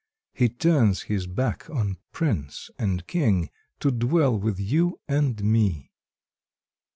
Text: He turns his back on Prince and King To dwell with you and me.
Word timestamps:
He 0.33 0.49
turns 0.49 1.03
his 1.03 1.27
back 1.27 1.69
on 1.69 1.97
Prince 2.11 2.71
and 2.79 3.05
King 3.05 3.51
To 3.81 3.91
dwell 3.91 4.35
with 4.35 4.59
you 4.59 4.99
and 5.07 5.43
me. 5.43 5.91